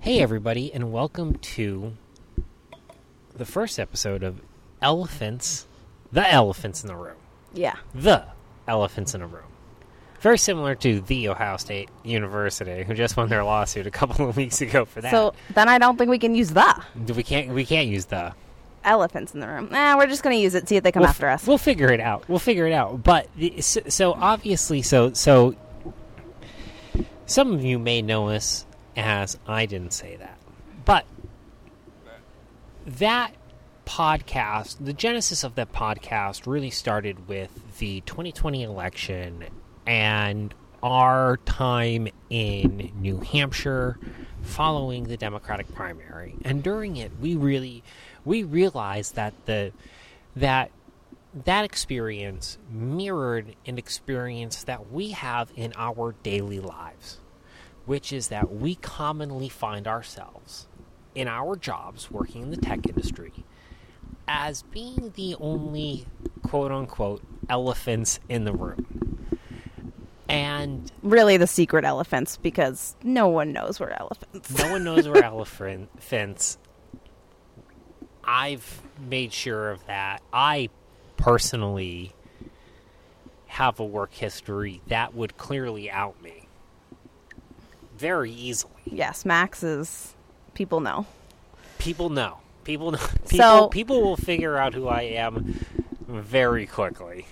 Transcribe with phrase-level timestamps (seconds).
[0.00, 1.92] Hey, everybody, and welcome to
[3.34, 4.40] the first episode of
[4.80, 5.66] Elephants,
[6.10, 7.18] the Elephants in the Room.
[7.52, 7.76] Yeah.
[7.94, 8.24] The
[8.66, 9.44] Elephants in a Room.
[10.20, 14.38] Very similar to the Ohio State University, who just won their lawsuit a couple of
[14.38, 15.10] weeks ago for that.
[15.10, 16.82] So then I don't think we can use the
[17.14, 18.32] we can't we can't use the.
[18.84, 19.68] elephants in the room.
[19.70, 20.66] Nah, we're just going to use it.
[20.66, 21.46] See if they come we'll, after us.
[21.46, 22.26] We'll figure it out.
[22.26, 23.02] We'll figure it out.
[23.02, 25.54] But the, so, so obviously, so so
[27.26, 28.64] some of you may know us
[28.96, 30.38] as I didn't say that,
[30.84, 31.06] but
[32.86, 33.34] that
[33.86, 39.44] podcast, the genesis of that podcast, really started with the 2020 election
[39.86, 43.98] and our time in New Hampshire
[44.42, 46.36] following the Democratic primary.
[46.44, 47.82] And during it, we really
[48.24, 49.72] we realized that the
[50.36, 50.70] that
[51.44, 57.18] that experience mirrored an experience that we have in our daily lives,
[57.86, 60.66] which is that we commonly find ourselves
[61.14, 63.32] in our jobs working in the tech industry
[64.26, 66.06] as being the only
[66.42, 68.86] quote unquote elephants in the room.
[70.28, 74.58] And really the secret elephants because no one knows we're elephants.
[74.58, 76.58] no one knows we're elephants.
[78.24, 80.22] I've made sure of that.
[80.32, 80.70] I
[81.18, 82.14] personally
[83.46, 86.43] have a work history that would clearly out me
[87.96, 88.72] very easily.
[88.84, 90.14] yes, Max is.
[90.54, 91.06] People know.
[91.78, 92.38] People know.
[92.64, 92.98] People know.
[93.28, 95.64] People, So- people will figure out who I am
[96.08, 97.26] very quickly.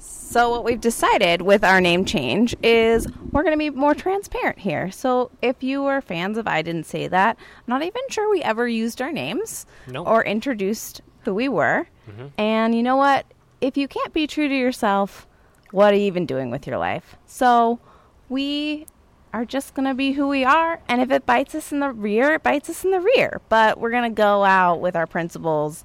[0.00, 4.58] So what we've decided with our name change is we're going to be more transparent
[4.58, 4.90] here.
[4.92, 8.42] So if you were fans of I didn't say that, I'm not even sure we
[8.42, 10.06] ever used our names Nope.
[10.06, 11.88] or introduced who we were.
[12.08, 12.30] Mhm.
[12.38, 13.26] And you know what?
[13.60, 15.26] If you can't be true to yourself,
[15.72, 17.16] what are you even doing with your life?
[17.26, 17.80] So
[18.28, 18.86] we
[19.32, 20.80] are just going to be who we are.
[20.88, 23.40] And if it bites us in the rear, it bites us in the rear.
[23.48, 25.84] But we're going to go out with our principles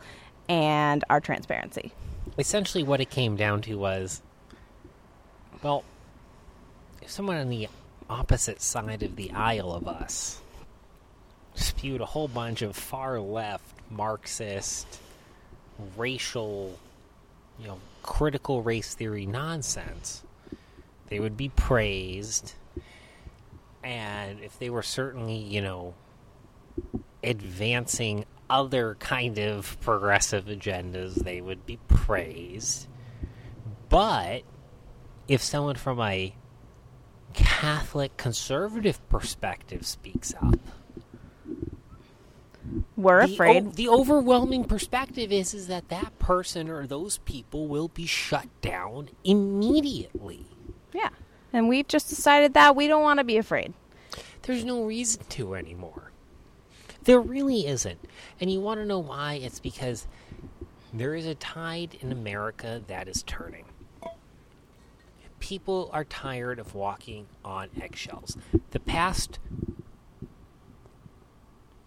[0.49, 1.91] and our transparency.
[2.37, 4.21] essentially what it came down to was
[5.61, 5.83] well
[7.01, 7.67] if someone on the
[8.09, 10.41] opposite side of the aisle of us
[11.55, 14.99] spewed a whole bunch of far left marxist
[15.95, 16.77] racial
[17.59, 20.23] you know critical race theory nonsense
[21.07, 22.53] they would be praised
[23.83, 25.93] and if they were certainly you know
[27.23, 32.87] advancing other kind of progressive agendas, they would be praised.
[33.89, 34.43] But
[35.27, 36.35] if someone from a
[37.33, 40.59] Catholic conservative perspective speaks up,
[42.95, 43.73] We're the, o- afraid.
[43.73, 49.09] the overwhelming perspective is is that that person or those people will be shut down
[49.23, 50.45] immediately.
[51.53, 53.73] And we've just decided that we don't want to be afraid.
[54.41, 56.11] There's no reason to anymore.
[57.03, 57.99] There really isn't.
[58.41, 59.35] And you want to know why?
[59.35, 60.07] It's because
[60.93, 63.65] there is a tide in America that is turning.
[65.39, 68.37] People are tired of walking on eggshells.
[68.71, 69.39] The past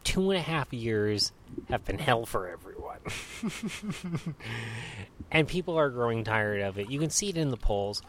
[0.05, 1.33] two and a half years
[1.69, 2.99] have been hell for everyone.
[5.33, 6.91] and people are growing tired of it.
[6.91, 8.03] You can see it in the polls.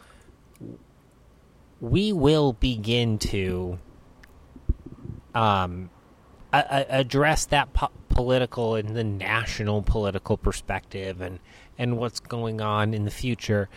[1.80, 3.78] We will begin to
[5.34, 5.90] um,
[6.52, 11.38] a- a- address that po- political and the national political perspective and
[11.78, 13.68] and what's going on in the future.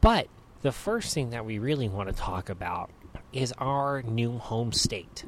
[0.00, 0.28] But
[0.62, 2.90] the first thing that we really want to talk about
[3.32, 5.24] is our new home state,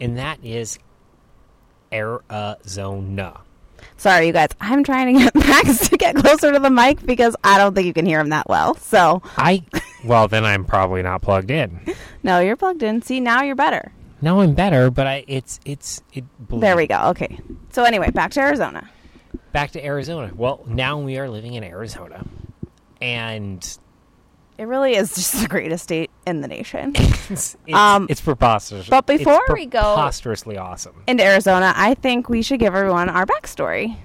[0.00, 0.78] and that is
[1.92, 3.40] Arizona.
[3.96, 4.48] Sorry, you guys.
[4.60, 7.86] I'm trying to get Max to get closer to the mic because I don't think
[7.86, 8.76] you can hear him that well.
[8.76, 9.64] So, I
[10.04, 11.80] well, then I'm probably not plugged in.
[12.22, 13.02] no, you're plugged in.
[13.02, 13.92] See, now you're better.
[14.20, 16.24] Now I'm better, but I it's it's it.
[16.48, 17.00] There we go.
[17.08, 17.38] Okay.
[17.70, 18.88] So, anyway, back to Arizona.
[19.52, 20.30] Back to Arizona.
[20.34, 22.24] Well, now we are living in Arizona,
[23.00, 23.78] and
[24.58, 26.92] It really is just the greatest state in the nation.
[26.96, 28.88] it's, it's, Um, it's preposterous.
[28.88, 31.02] but It's before we go- preposterously awesome.
[31.08, 33.96] Into Arizona, I think we should give everyone our backstory.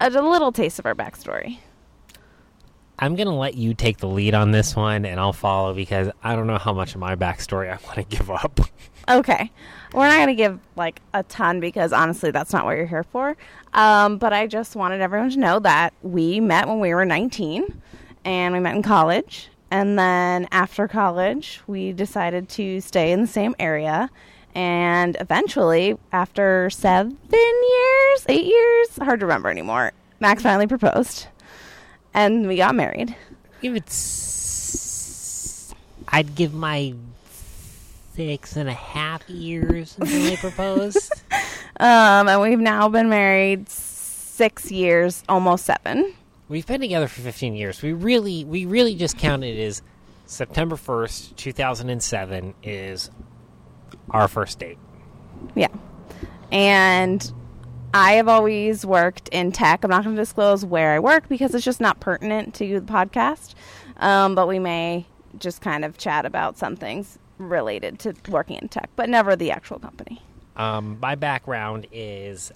[0.00, 1.58] A, a little taste of our backstory.
[3.00, 6.36] I'm gonna let you take the lead on this one, and I'll follow because I
[6.36, 8.60] don't know how much of my backstory I want to give up.
[9.08, 9.50] Okay.
[9.92, 13.02] We're not going to give like a ton because honestly, that's not what you're here
[13.02, 13.36] for.
[13.74, 17.82] Um, but I just wanted everyone to know that we met when we were 19
[18.24, 19.48] and we met in college.
[19.72, 24.10] And then after college, we decided to stay in the same area.
[24.54, 31.26] And eventually, after seven years, eight years, hard to remember anymore, Max finally proposed.
[32.14, 33.14] And we got married.
[33.62, 33.86] Give it.
[33.88, 35.74] s-
[36.08, 36.94] I'd give my
[38.14, 41.12] six and a half years until they proposed.
[41.78, 46.12] Um, and we've now been married six years, almost seven.
[46.50, 47.80] We've been together for 15 years.
[47.80, 49.80] We really, we really just counted as
[50.26, 53.10] September 1st, 2007 is
[54.10, 54.76] our first date.
[55.54, 55.68] Yeah.
[56.52, 57.32] And
[57.92, 59.84] I have always worked in tech.
[59.84, 62.92] I'm not going to disclose where I work because it's just not pertinent to the
[62.92, 63.54] podcast.
[63.96, 65.06] Um, but we may
[65.38, 69.50] just kind of chat about some things related to working in tech, but never the
[69.50, 70.22] actual company.
[70.56, 72.52] Um, my background is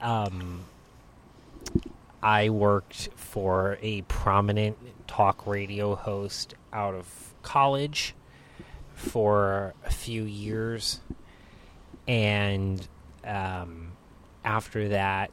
[0.00, 0.64] um,
[2.22, 8.14] I worked for a prominent talk radio host out of college
[8.94, 11.00] for a few years.
[12.06, 12.86] And
[13.24, 13.93] um,
[14.44, 15.30] after that,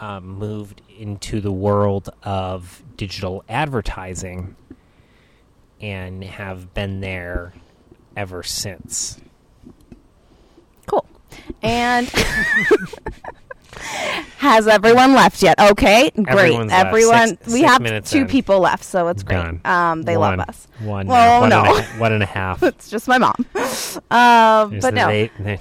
[0.00, 4.56] um, moved into the world of digital advertising
[5.80, 7.52] and have been there
[8.16, 9.20] ever since.
[10.86, 11.06] Cool.
[11.62, 12.06] And
[14.38, 15.58] has everyone left yet?
[15.60, 16.28] Okay, great.
[16.28, 16.72] Everyone's.
[16.72, 18.26] Everyone, Six- we six have two in.
[18.28, 19.36] people left, so it's great.
[19.36, 19.60] Done.
[19.64, 20.66] Um, they One- love us.
[20.80, 21.76] One, Well, one and no.
[21.76, 22.62] a- one and a half.
[22.72, 23.34] It's just my mom.
[24.10, 25.08] Um, but no.
[25.08, 25.58] and then-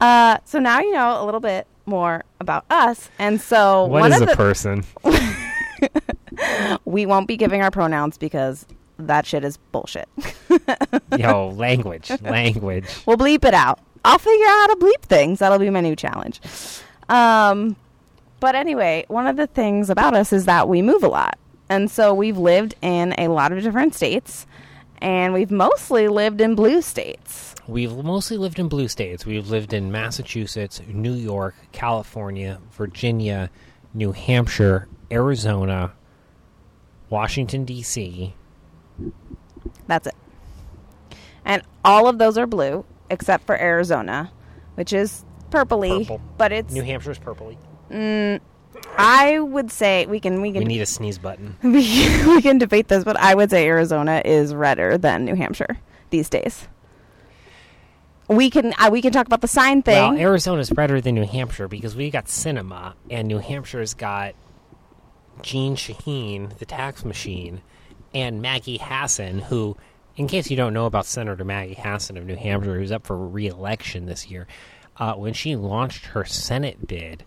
[0.00, 4.12] Uh, so now you know a little bit more about us, and so What one
[4.12, 4.84] is of a the person?
[6.84, 8.66] we won't be giving our pronouns because
[8.98, 10.08] that shit is bullshit.
[11.18, 12.86] Yo, language, language.
[13.06, 13.80] We'll bleep it out.
[14.04, 15.38] I'll figure out how to bleep things.
[15.38, 16.40] That'll be my new challenge.
[17.08, 17.76] Um,
[18.40, 21.38] but anyway, one of the things about us is that we move a lot.
[21.70, 24.46] And so we've lived in a lot of different states,
[25.04, 27.54] and we've mostly lived in blue states.
[27.68, 29.26] We've mostly lived in blue states.
[29.26, 33.50] We've lived in Massachusetts, New York, California, Virginia,
[33.92, 35.92] New Hampshire, Arizona,
[37.10, 38.34] Washington D.C.
[39.86, 40.14] That's it.
[41.44, 44.32] And all of those are blue, except for Arizona,
[44.74, 46.22] which is purpley, Purple.
[46.38, 46.72] but it's.
[46.72, 47.58] New Hampshire's purpley.
[47.90, 48.40] Mm,
[48.96, 51.56] I would say we can we can We need a sneeze button.
[51.62, 51.72] we,
[52.26, 55.78] we can debate this, but I would say Arizona is redder than New Hampshire
[56.10, 56.68] these days.
[58.28, 60.14] We can uh, we can talk about the sign thing.
[60.14, 64.34] Well, Arizona's redder than New Hampshire because we got Sinema, and New Hampshire's got
[65.42, 67.60] Jeanne Shaheen, the tax machine,
[68.14, 69.76] and Maggie Hassan, who,
[70.16, 73.16] in case you don't know about Senator Maggie Hassan of New Hampshire, who's up for
[73.16, 74.46] re-election this year,
[74.96, 77.24] uh, when she launched her Senate bid,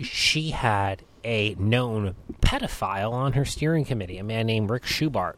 [0.00, 5.34] she had a known pedophile on her steering committee, a man named Rick Schubart.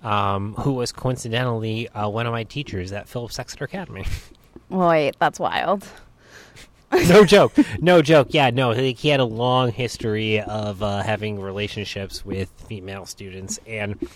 [0.00, 4.04] Um, who was coincidentally uh, one of my teachers at Phillips Exeter Academy.
[4.68, 5.84] Wait, that's wild.
[7.08, 7.52] no joke.
[7.80, 8.28] No joke.
[8.30, 8.70] Yeah, no.
[8.70, 14.08] He, he had a long history of uh, having relationships with female students, and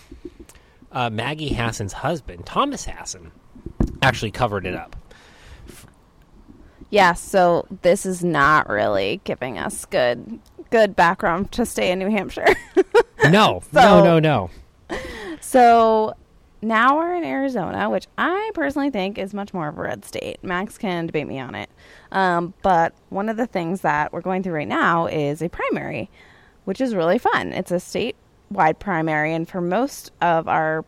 [0.91, 3.31] uh, Maggie Hassan's husband, Thomas Hassan,
[4.01, 4.95] actually covered it up.
[6.93, 12.09] Yeah, so this is not really giving us good good background to stay in New
[12.11, 12.45] Hampshire.
[13.31, 14.49] No, So- no, no,
[14.89, 14.97] no.
[15.41, 16.13] so
[16.61, 20.43] now we're in Arizona, which I personally think is much more of a red state.
[20.43, 21.69] Max can debate me on it.
[22.11, 26.09] Um, but one of the things that we're going through right now is a primary,
[26.65, 27.53] which is really fun.
[27.53, 30.83] It's a statewide primary, and for most of our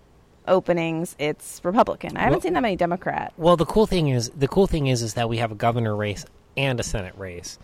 [0.48, 2.16] openings, it's Republican.
[2.18, 3.34] I haven't Well- seen that many Democrat.
[3.38, 5.96] Well, the cool thing is, the cool thing is, is that we have a governor
[5.96, 6.26] race
[6.58, 7.58] and a Senate race,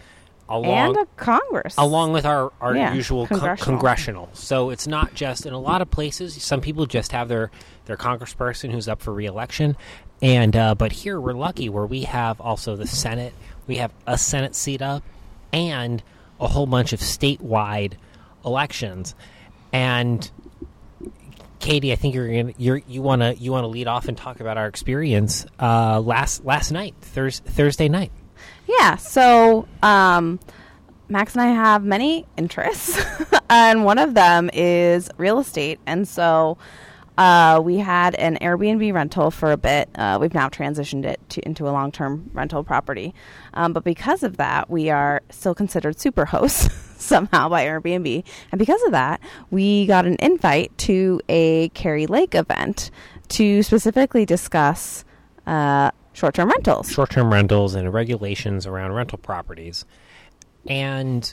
[0.49, 1.75] along and a Congress.
[1.77, 3.65] along with our, our Yeah, usual co- congressional.
[3.77, 4.29] congressional.
[4.33, 6.41] So it's not just in a lot of places.
[6.43, 7.51] Some people just have their
[7.85, 9.75] their congressperson who's up for reelection,
[10.21, 13.33] and uh, but here we're lucky where we have also the Senate.
[13.67, 15.03] We have a Senate seat up,
[15.53, 16.03] and
[16.39, 17.93] a whole bunch of statewide
[18.45, 19.15] elections.
[19.73, 20.29] And
[21.61, 24.17] Katie, I think you're gonna, you're you want to you want to lead off and
[24.17, 28.11] talk about our experience uh, last last night, Thurs Thursday night.
[28.67, 30.39] Yeah, so um,
[31.07, 32.99] Max and I have many interests,
[33.49, 35.79] and one of them is real estate.
[35.85, 36.57] And so
[37.21, 39.89] uh, we had an Airbnb rental for a bit.
[39.93, 43.13] Uh, we've now transitioned it to, into a long term rental property.
[43.53, 48.23] Um, but because of that, we are still considered super hosts somehow by Airbnb.
[48.51, 52.89] And because of that, we got an invite to a Kari Lake event
[53.29, 55.05] to specifically discuss
[55.45, 56.91] uh, short term rentals.
[56.91, 59.85] short-term rentals and regulations around rental properties.
[60.67, 61.31] And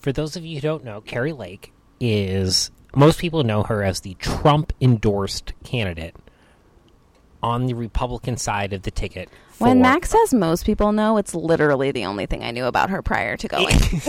[0.00, 4.00] for those of you who don't know, Kari Lake is most people know her as
[4.00, 6.14] the Trump endorsed candidate
[7.42, 9.28] on the Republican side of the ticket.
[9.58, 13.02] When Max says most people know, it's literally the only thing I knew about her
[13.02, 13.76] prior to going.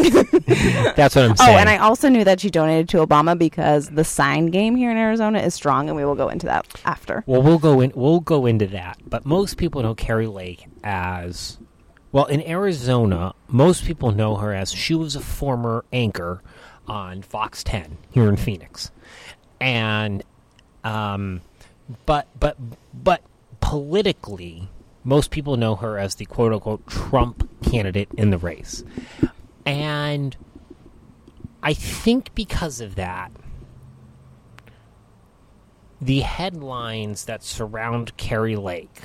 [0.95, 1.55] That's what I'm oh, saying.
[1.55, 4.91] oh, and I also knew that she donated to Obama because the sign game here
[4.91, 7.23] in Arizona is strong, and we will go into that after.
[7.25, 7.91] Well, we'll go in.
[7.95, 8.99] We'll go into that.
[9.07, 11.57] But most people know Kari Lake as
[12.11, 13.33] well in Arizona.
[13.47, 16.43] Most people know her as she was a former anchor
[16.89, 18.91] on Fox 10 here in Phoenix,
[19.61, 20.23] and
[20.83, 21.41] um,
[22.05, 22.57] but but
[22.93, 23.21] but
[23.61, 24.69] politically,
[25.03, 28.83] most people know her as the quote unquote Trump candidate in the race,
[29.65, 30.35] and
[31.61, 33.31] I think because of that
[36.01, 39.01] the headlines that surround Kari Lake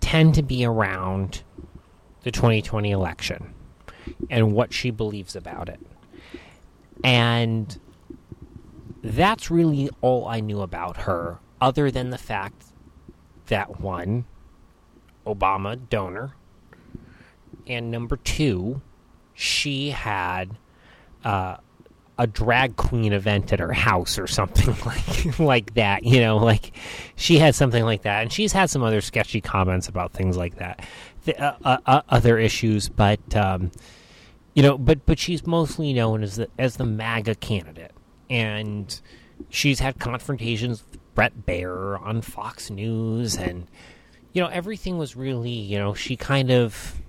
[0.00, 1.42] tend to be around
[2.22, 3.54] the 2020 election
[4.30, 5.80] and what she believes about it.
[7.04, 7.78] And
[9.02, 12.64] that's really all I knew about her, other than the fact
[13.46, 14.24] that one,
[15.26, 16.34] Obama donor,
[17.66, 18.80] and number two,
[19.34, 20.56] she had
[21.24, 21.56] uh,
[22.18, 26.04] a drag queen event at her house or something like like that.
[26.04, 26.72] You know, like
[27.16, 30.56] she had something like that, and she's had some other sketchy comments about things like
[30.56, 30.86] that,
[31.24, 32.88] the, uh, uh, uh, other issues.
[32.88, 33.70] But um,
[34.54, 37.92] you know, but but she's mostly known as the as the MAGA candidate,
[38.28, 39.00] and
[39.48, 43.66] she's had confrontations with Bret Baier on Fox News, and
[44.32, 47.00] you know everything was really you know she kind of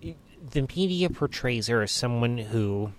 [0.00, 2.92] the media portrays her as someone who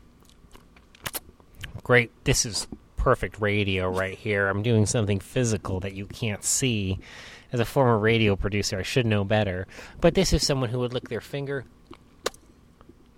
[1.83, 4.47] great this is perfect radio right here.
[4.47, 6.99] I'm doing something physical that you can't see.
[7.51, 9.67] As a former radio producer i should know better.
[10.01, 11.65] But this is someone who would lick their finger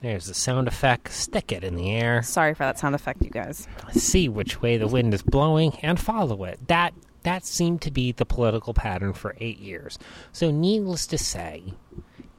[0.05, 3.29] there's the sound effect stick it in the air Sorry for that sound effect, you
[3.29, 3.67] guys.
[3.91, 6.67] see which way the wind is blowing and follow it.
[6.67, 6.93] That
[7.23, 9.97] that seemed to be the political pattern for eight years.
[10.31, 11.73] So, needless to say,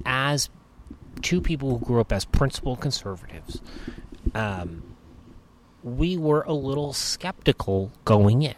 [0.05, 0.49] as
[1.23, 3.61] two people who grew up as principal conservatives,
[4.33, 4.85] um,
[5.83, 8.55] we were a little skeptical going in.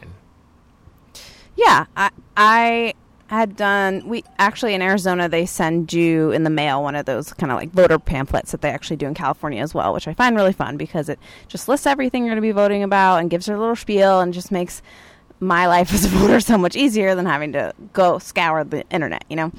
[1.57, 2.95] Yeah, I I
[3.37, 4.09] had done.
[4.09, 7.59] We actually in Arizona they send you in the mail one of those kind of
[7.59, 10.53] like voter pamphlets that they actually do in California as well, which I find really
[10.53, 13.55] fun because it just lists everything you're going to be voting about and gives her
[13.55, 14.83] a little spiel and just makes
[15.41, 19.25] my life as a voter so much easier than having to go scour the internet,
[19.29, 19.53] you know.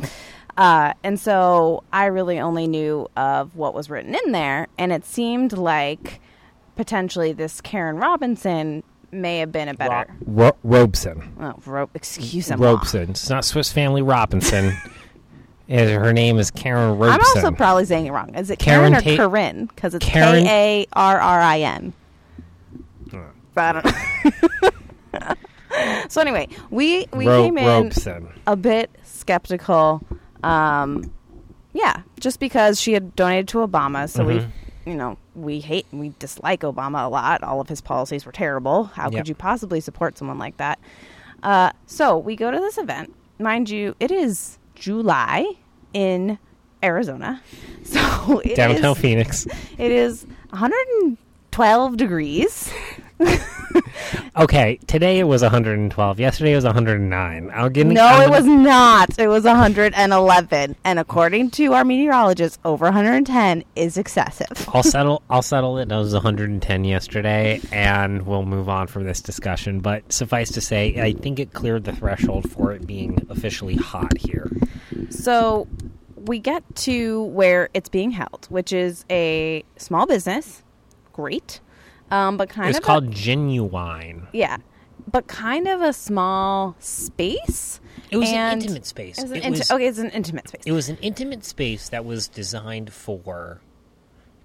[0.58, 5.06] Uh, and so I really only knew of what was written in there, and it
[5.06, 6.20] seemed like
[6.76, 10.14] potentially this Karen Robinson may have been a better.
[10.26, 11.34] Ro- Robeson.
[11.40, 12.56] Oh, ro- excuse me.
[12.58, 13.10] Robeson.
[13.12, 14.76] It's not Swiss Family Robinson.
[15.70, 17.14] Her name is Karen Robeson.
[17.22, 18.34] I'm also probably saying it wrong.
[18.36, 19.66] Is it Karen Karen, or Ta- Corinne?
[19.68, 21.94] Because it's Karen- K A R R I N.
[23.56, 25.34] I don't know.
[26.10, 28.30] so anyway, we we Ro- came in Robeson.
[28.48, 30.02] a bit skeptical.
[30.44, 31.12] Um,
[31.74, 34.52] yeah, just because she had donated to Obama, so we, Mhm.
[34.86, 37.44] You know, we hate, we dislike Obama a lot.
[37.44, 38.86] All of his policies were terrible.
[38.86, 39.14] How Yep.
[39.14, 40.80] could you possibly support someone like that?
[41.44, 43.14] Uh, so we go to this event.
[43.40, 45.46] Mind you, it is July
[45.94, 46.38] in
[46.84, 47.42] Arizona,
[47.84, 49.48] so it Downtown is- Phoenix.
[49.78, 52.72] It is 112 degrees.
[54.38, 56.20] Okay, today it was 112.
[56.20, 57.52] Yesterday it was 109.
[57.54, 59.20] I'll give No, I'm it gonna- was not.
[59.20, 64.68] It was 111, and according to our meteorologist, over 110 is excessive.
[64.74, 65.22] I'll settle.
[65.30, 65.92] I'll settle it.
[65.92, 69.80] It was 110 yesterday, and we'll move on from this discussion.
[69.80, 74.18] But suffice to say, I think it cleared the threshold for it being officially hot
[74.18, 74.50] here.
[75.10, 75.68] So
[76.16, 80.64] we get to where it's being held, which is a small business.
[81.14, 81.60] Great.
[82.12, 84.28] Um, but kind It's of called a, Genuine.
[84.34, 84.58] yeah,
[85.12, 87.80] but kind of a small space.
[88.12, 89.18] It was And an intimate space.
[89.20, 90.62] It was an It inti- was- okay, it's an intimate space.
[90.66, 93.62] It was an intimate space that was designed for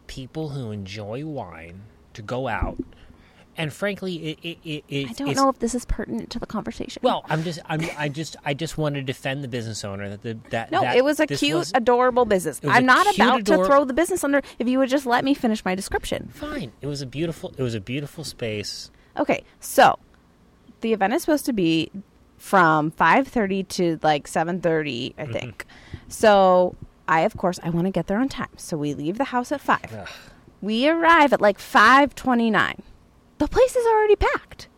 [0.07, 2.77] people who enjoy wine to go out,
[3.57, 6.47] and frankly, it, it, it, it I don't know if this is pertinent to the
[6.47, 7.01] conversation.
[7.03, 10.23] Well, I'm just, I'm, I just, I just want to defend the business owner that
[10.23, 12.59] the that No, that it was a cute, was- adorable business.
[12.59, 14.43] it was a I'm not cute, about to throw the business under.
[14.59, 16.31] If you would just let me finish my description.
[16.35, 16.73] fine.
[16.81, 18.91] It was a beautiful, it was a beautiful space.
[19.17, 19.99] Okay, so
[20.81, 21.91] the event is supposed to be
[22.37, 25.33] from 5:30 to like 7:30, I mm-hmm.
[25.33, 25.67] think.
[26.09, 26.77] So
[27.09, 28.49] I, of course, I want to get there on time.
[28.57, 29.93] So we leave the house at five.
[29.93, 30.09] Ugh.
[30.61, 32.81] We arrive at like 5:29.
[33.39, 34.69] The place is already packed.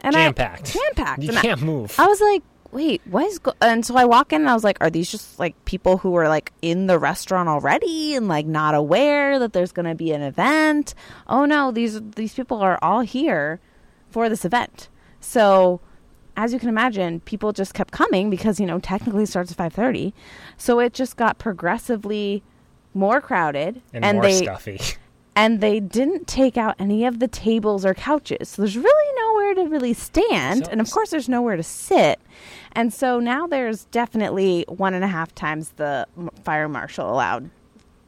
[0.00, 0.72] And I- Jam packed.
[0.72, 1.22] Jam packed.
[1.22, 1.94] You And can't move.
[1.98, 2.42] I was like,
[2.72, 3.54] wait, what is go-?
[3.60, 6.14] And so I walk in and I was like, are these just like people who
[6.16, 10.12] are like in the restaurant already and like not aware that there's going to be
[10.12, 10.94] an event?
[11.26, 13.60] Oh no, these these people are all here
[14.10, 14.88] for this event.
[15.20, 15.80] So
[16.36, 19.56] as you can imagine, people just kept coming because, you know, technically it starts at
[19.56, 20.12] 5:30.
[20.58, 22.42] So it just got progressively
[22.92, 24.80] more crowded and, and more they stuffy.
[25.36, 28.48] and they didn't take out any of the tables or couches.
[28.48, 30.64] So there's really nowhere to really stand.
[30.64, 32.18] So- and of course, there's nowhere to sit.
[32.72, 36.06] And so now there's definitely one and a half times the
[36.42, 37.50] fire marshal allowed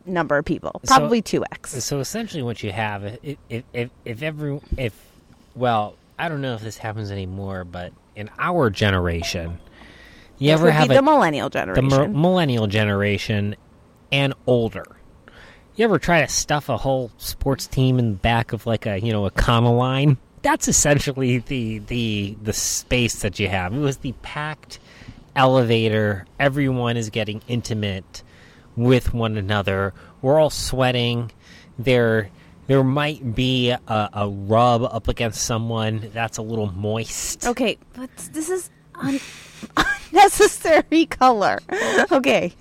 [0.06, 1.80] number of people, probably 2x.
[1.82, 4.94] So essentially, what you have, if if if, if every if
[5.54, 9.58] well, I don't know if this happens anymore, but in our generation,
[10.38, 11.88] you Which ever have a, the millennial the generation.
[11.88, 13.54] mer- millennial generation
[14.12, 14.85] and older.
[15.78, 19.00] You ever try to stuff a whole sports team in the back of like a
[19.00, 20.18] you know a comma line?
[20.42, 23.73] That's essentially the the the space that you have.
[23.73, 24.80] It was the packed
[25.37, 26.26] elevator.
[26.40, 28.25] Everyone is getting intimate
[28.75, 29.94] with one another.
[30.20, 31.30] We're all sweating.
[31.78, 32.28] There
[32.66, 37.47] there might be a, a rub up against someone that's a little moist.
[37.47, 38.68] okay, but this is
[40.12, 41.59] unnecessary color.
[42.11, 42.53] Okay,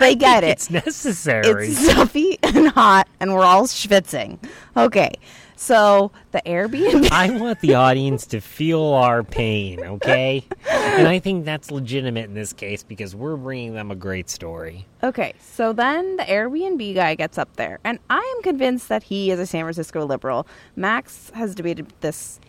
[0.00, 0.46] they get it.
[0.56, 1.68] It's necessary.
[1.68, 4.38] It's stuffy and hot, and we're all schwitzing.
[4.76, 5.12] Okay,
[5.56, 7.08] so the Airbnb.
[7.12, 10.44] I want the audience to feel our pain, okay?
[10.70, 14.86] And I think that's legitimate in this case because we're bringing them a great story.
[15.02, 19.30] Okay, so then the Airbnb guy gets up there, and I am convinced that he
[19.30, 20.46] is a San Francisco liberal.
[20.74, 22.40] Max has debated this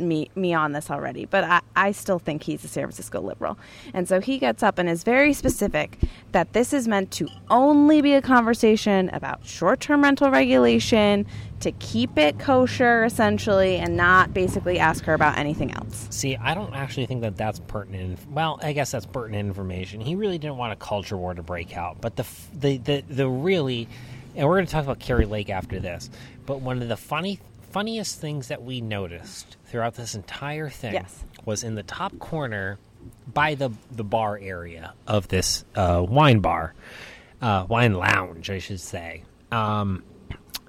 [0.00, 3.58] me me on this already, but I, I still think he's a San Francisco liberal.
[3.94, 5.98] And so he gets up and is very specific
[6.32, 11.26] that this is meant to only be a conversation about short term rental regulation,
[11.60, 16.06] to keep it kosher essentially, and not basically ask her about anything else.
[16.10, 18.18] See, I don't actually think that that's pertinent.
[18.30, 20.00] Well, I guess that's pertinent information.
[20.00, 23.28] He really didn't want a culture war to break out, but the the the, the
[23.28, 23.88] really,
[24.36, 26.10] and we're going to talk about Kari Lake after this.
[26.46, 27.40] But one of the funny
[27.70, 31.24] funniest things that we noticed throughout this entire thing Yes.
[31.44, 32.78] was in the top corner
[33.32, 36.74] by the the bar area of this uh, wine bar,
[37.40, 39.22] uh, wine lounge, I should say.
[39.52, 40.02] Um,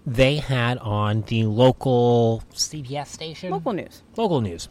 [0.06, 4.02] they had on the local CBS station Local news.
[4.16, 4.70] local news.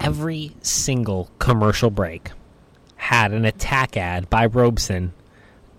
[0.00, 2.30] Every single commercial break
[2.96, 5.12] had an attack ad by Robeson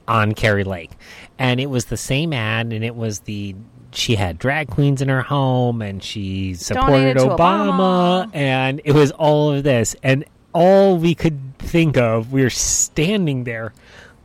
[0.09, 0.91] on Kari Lake.
[1.37, 3.55] And it was the same ad, and it was the.
[3.91, 8.35] She had drag queens in her home, and she supported Obama, Obama.
[8.35, 9.95] and it was all of this.
[10.03, 13.74] And all we could think of, we were standing there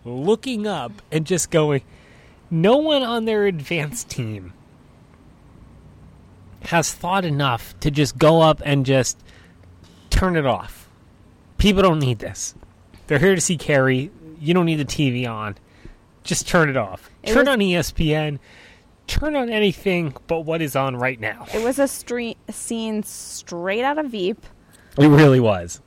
[0.05, 1.83] looking up and just going,
[2.51, 4.53] no one on their advance team
[6.62, 9.18] has thought enough to just go up and just
[10.11, 10.88] turn it off.
[11.59, 12.55] People don't need this.
[13.07, 14.11] They're here to see Kari.
[14.40, 15.57] You don't need the TV on.
[16.25, 17.11] Just turn it off.
[17.23, 18.39] It turn was- on ESPN.
[19.07, 21.45] Turn on anything but what is on right now.
[21.55, 24.45] It was a scene straight out of Veep.
[24.99, 25.81] It really was.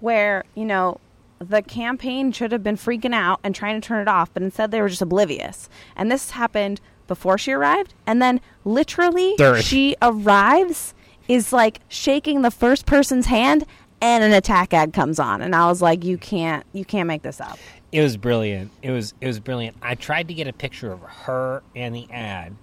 [0.00, 0.98] where you know
[1.38, 4.70] the campaign should have been freaking out and trying to turn it off but instead
[4.70, 10.94] they were just oblivious and this happened before she arrived and then literally she arrives
[11.28, 13.64] is like shaking the first person's hand
[14.04, 17.22] and an attack ad comes on and i was like you can't you can't make
[17.22, 17.58] this up
[17.90, 18.70] It was brilliant.
[18.82, 19.76] It was it was brilliant.
[19.80, 22.54] I tried to get a picture of her and the ad,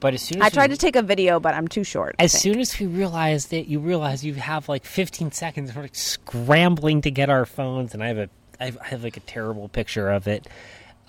[0.00, 2.14] but as soon as i tried we- to take a video but i'm too short
[2.18, 5.74] as soon as we realized it, you realize you have like 15 seconds.
[5.74, 8.28] We're like scrambling to get our phones, and I have a
[8.60, 10.48] I have, I have like a terrible picture of it.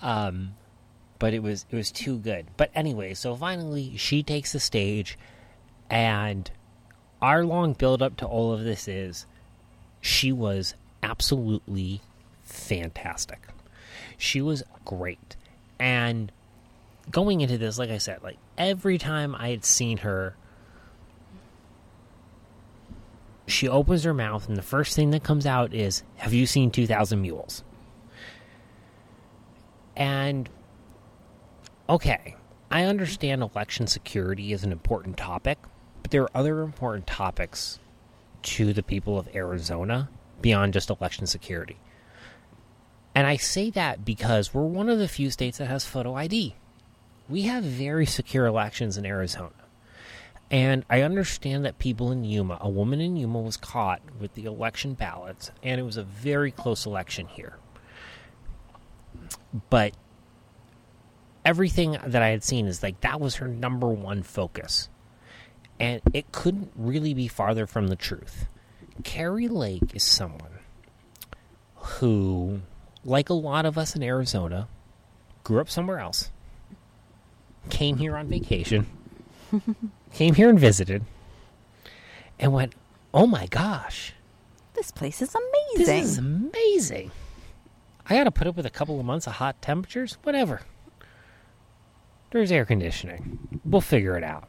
[0.02, 0.54] Um,
[1.18, 2.46] but it was it was too good.
[2.56, 5.16] But anyway, so finally she takes the stage,
[5.88, 6.50] and
[7.22, 9.26] our long build up to all of this is
[10.00, 12.00] she was absolutely
[12.42, 13.48] fantastic.
[14.18, 15.36] She was great,
[15.78, 16.30] and
[17.10, 20.34] going into this, like I said, like every time I had seen her,
[23.46, 26.70] she opens her mouth, and the first thing that comes out is, Have you seen
[26.70, 27.64] 2,000 Mules?
[29.96, 30.48] And,
[31.88, 32.36] okay,
[32.70, 35.58] I understand election security is an important topic,
[36.02, 37.78] but there are other important topics
[38.42, 40.08] to the people of Arizona
[40.40, 41.76] beyond just election security.
[43.14, 46.54] And I say that because we're one of the few states that has photo ID.
[47.28, 49.52] We have very secure elections in Arizona.
[50.50, 54.46] And I understand that people in Yuma, a woman in Yuma was caught with the
[54.46, 57.56] election ballots, and it was a very close election here.
[59.70, 59.94] But
[61.44, 64.88] everything that I had seen is like that was her number one focus.
[65.80, 68.46] And it couldn't really be farther from the truth.
[69.02, 70.58] Kari Lake is someone
[71.74, 72.60] who,
[73.04, 74.68] like a lot of us in Arizona,
[75.42, 76.30] grew up somewhere else,
[77.70, 78.86] came here on vacation,
[80.12, 81.02] came here and visited,
[82.38, 82.74] and went,
[83.14, 84.12] oh my gosh,
[84.74, 85.86] This place is amazing.
[85.96, 87.10] this is amazing.
[88.06, 90.18] I got to put up with a couple of months of hot temperatures.
[90.24, 90.60] Whatever.
[92.32, 93.60] There's air conditioning.
[93.64, 94.48] We'll figure it out.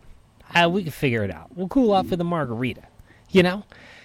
[0.53, 1.55] Uh, we can figure it out.
[1.55, 2.83] We'll cool off with a margarita.
[3.29, 3.63] You know,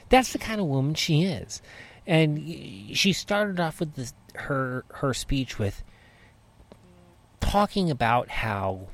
[0.08, 1.60] that's the kind of woman she is.
[2.06, 5.82] And she started off with this, her her speech with
[7.40, 8.88] talking about how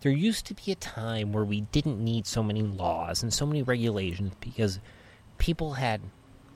[0.00, 3.44] there used to be a time where we didn't need so many laws and so
[3.46, 4.78] many regulations because
[5.38, 6.00] people had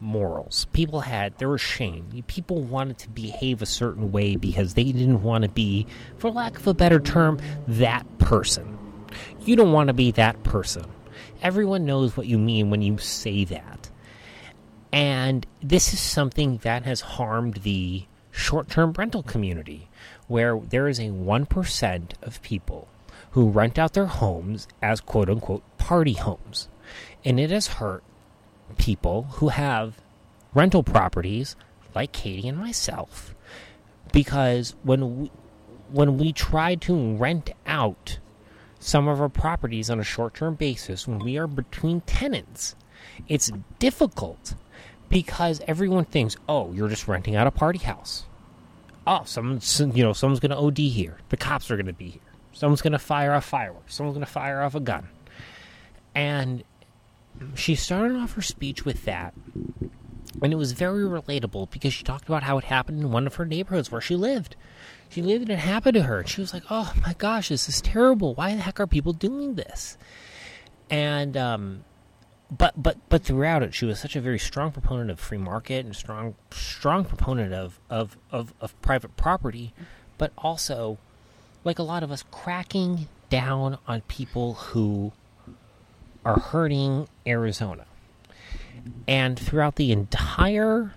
[0.01, 0.67] morals.
[0.73, 2.23] People had there was shame.
[2.27, 5.87] People wanted to behave a certain way because they didn't want to be,
[6.19, 8.79] for lack of a better term, that person.
[9.45, 10.85] You don't want to be that person.
[11.43, 13.91] Everyone knows what you mean when you say that.
[14.93, 19.89] And this is something that has harmed the short term rental community,
[20.29, 22.89] where there is a 1% of people
[23.33, 26.69] who rent out their homes as quote unquote party homes.
[27.25, 28.05] And it has hurt
[28.79, 30.01] people who have
[30.55, 31.57] rental properties
[31.95, 33.35] like Katie and myself
[34.13, 35.31] because when we,
[35.91, 38.19] when we try to rent out
[38.83, 42.75] some of our properties on a short-term basis when we are between tenants.
[43.29, 44.55] It's difficult
[45.09, 48.25] because everyone thinks oh you're just renting out a party house.
[49.07, 51.19] Oh someone's you know someone's going to OD here.
[51.29, 52.23] The cops are going to be here.
[52.53, 55.09] Someone's going to fire off fireworks someone's going to fire off a gun.
[56.15, 56.65] And
[57.55, 59.35] she started off her speech with that.
[60.43, 63.37] And it was very relatable because she talked about how it happened in one of
[63.37, 64.57] her neighborhoods where she lived.
[65.13, 66.25] She lived and it happened to her.
[66.27, 68.35] She was like, oh my gosh, this is terrible.
[68.35, 69.99] Why the heck are people doing this?
[70.89, 71.85] And, um,
[72.51, 75.85] but, but, but throughout it, she was such a very strong proponent of free market
[75.85, 79.75] and strong, strong proponent of, of, of, of private property,
[80.17, 80.97] but also,
[81.63, 85.13] like a lot of us, cracking down on people who
[86.25, 87.85] are hurting Arizona.
[89.07, 90.95] And throughout the entire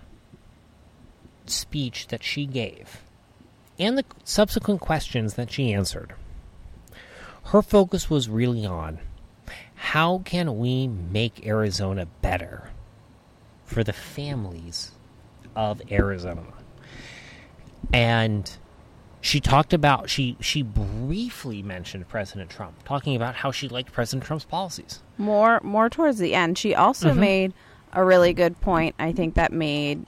[1.44, 3.02] speech that she gave
[3.78, 6.14] and the subsequent questions that she answered,
[7.46, 8.98] her focus was really on
[9.74, 12.70] how can we make Arizona better
[13.64, 14.92] for the families
[15.54, 16.42] of Arizona.
[17.92, 18.50] And
[19.20, 24.24] she talked about she she briefly mentioned President Trump, talking about how she liked President
[24.24, 25.02] Trump's policies.
[25.18, 27.16] more more towards the end she also Mhm.
[27.16, 27.52] made
[27.94, 30.04] a really good point i think that made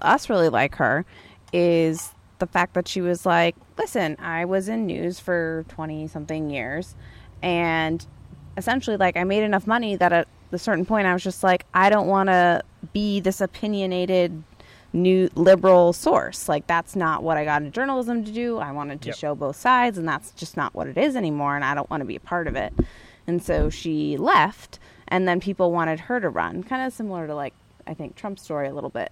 [0.00, 1.04] us really like her
[1.52, 2.13] is
[2.44, 6.94] the fact that she was like listen i was in news for 20 something years
[7.42, 8.06] and
[8.56, 11.64] essentially like i made enough money that at a certain point i was just like
[11.74, 14.42] i don't want to be this opinionated
[14.92, 19.00] new liberal source like that's not what i got into journalism to do i wanted
[19.00, 19.16] to Yep.
[19.16, 22.00] show both sides and that's just not what it is anymore and i don't want
[22.02, 22.72] to be a part of it
[23.26, 24.78] and so she left,
[25.08, 27.54] and then people wanted her to run, kind of similar to like
[27.86, 29.10] I think Trump's story a little bit.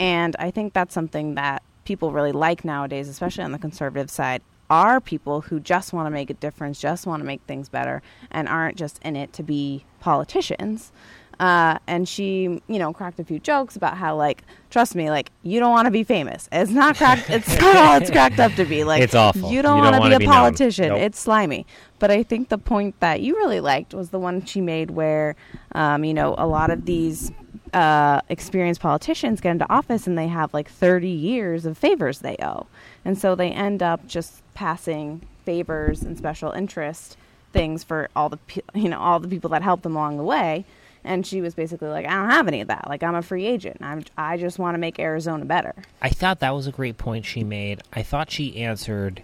[0.00, 4.42] And I think that's something that people really like nowadays, especially on the conservative side,
[4.70, 8.02] are people who just want to make a difference, just want to make things better,
[8.30, 10.92] and aren't just in it to be politicians.
[11.40, 15.30] Uh, and she, you know, cracked a few jokes about how, like, trust me, like,
[15.42, 16.48] you don't want to be famous.
[16.52, 17.28] It's not cracked.
[17.28, 18.84] It's not all it's cracked up to be.
[18.84, 19.50] Like, It's awful.
[19.50, 20.88] You don't want to be a be politician.
[20.88, 21.00] Nope.
[21.00, 21.66] It's slimy.
[21.98, 25.34] But I think the point that you really liked was the one she made where,
[25.74, 27.32] um, you know, a lot of these
[27.72, 32.36] uh, experienced politicians get into office and they have like 30 years of favors they
[32.42, 32.66] owe.
[33.04, 37.16] And so they end up just passing favors and special interest
[37.52, 40.22] things for all the, pe- you know, all the people that helped them along the
[40.22, 40.64] way.
[41.04, 42.88] And she was basically like, I don't have any of that.
[42.88, 43.78] Like, I'm a free agent.
[43.80, 45.74] I'm, I just want to make Arizona better.
[46.00, 47.82] I thought that was a great point she made.
[47.92, 49.22] I thought she answered,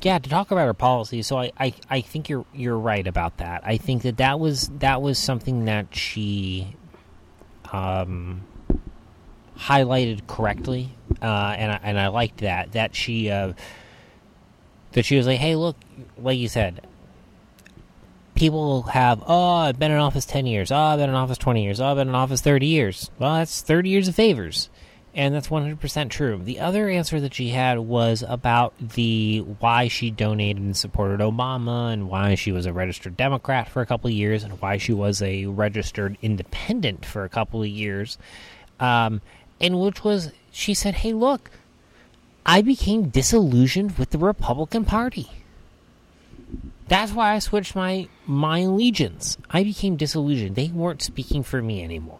[0.00, 1.22] yeah, to talk about her policy.
[1.22, 3.62] So I, I, I think you're you're right about that.
[3.64, 6.76] I think that that was that was something that she
[7.72, 8.42] um,
[9.58, 13.54] highlighted correctly, uh, and I, and I liked that that she uh,
[14.92, 15.76] that she was like, hey, look,
[16.18, 16.86] like you said.
[18.34, 20.72] People have, oh, I've been in office 10 years.
[20.72, 21.80] Oh, I've been in office 20 years.
[21.80, 23.10] Oh, I've been in office 30 years.
[23.18, 24.70] Well, that's 30 years of favors
[25.14, 26.40] and that's 100% true.
[26.42, 31.92] The other answer that she had was about the why she donated and supported Obama
[31.92, 34.94] and why she was a registered Democrat for a couple of years and why she
[34.94, 38.16] was a registered independent for a couple of years.
[38.80, 39.20] Um,
[39.60, 41.50] and which was she said, "Hey, look,
[42.46, 45.28] I became disillusioned with the Republican Party."
[46.88, 49.36] That's why I switched my my allegiance.
[49.50, 50.56] I became disillusioned.
[50.56, 52.18] They weren't speaking for me anymore.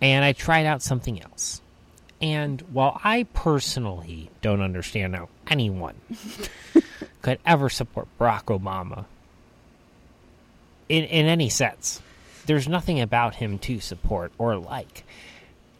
[0.00, 1.60] And I tried out something else.
[2.24, 5.94] And while I personally don't understand how anyone
[7.20, 9.04] could ever support Barack Obama
[10.88, 12.00] in in any sense,
[12.46, 15.04] there's nothing about him to support or like.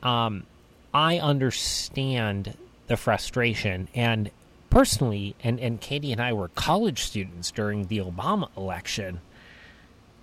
[0.03, 0.45] Um,
[0.93, 2.55] I understand
[2.89, 4.31] the frustration, and
[4.69, 9.23] personally, and and Katie and I were college students during the Obama election.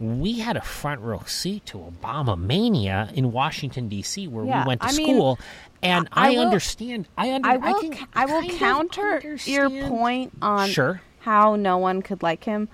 [0.02, 4.68] We had a front row seat to Obama mania in Washington D.C., where Yeah, we
[4.70, 5.40] went to I mean, school,
[5.84, 7.08] and I I, will- understand.
[7.18, 7.80] I, under, I will.
[7.92, 11.02] can I will counter your point on Sure.
[11.20, 12.68] how no one could like him